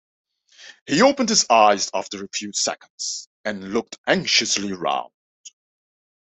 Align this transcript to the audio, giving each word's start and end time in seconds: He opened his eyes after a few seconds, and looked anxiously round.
He 0.87 1.03
opened 1.03 1.29
his 1.29 1.45
eyes 1.47 1.91
after 1.93 2.23
a 2.25 2.29
few 2.29 2.51
seconds, 2.53 3.27
and 3.45 3.71
looked 3.71 3.99
anxiously 4.07 4.73
round. 4.73 5.11